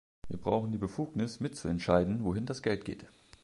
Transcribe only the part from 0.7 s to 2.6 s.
die Befugnis, mitzuentscheiden, wohin